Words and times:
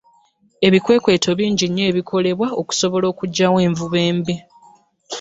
Ebikwekweto 0.67 1.29
bingi 1.39 1.65
nnyo 1.67 1.83
ebikoledwa 1.91 2.47
okusobola 2.61 3.05
okugyawo 3.13 3.57
envuba 3.67 3.97
embi. 4.09 4.35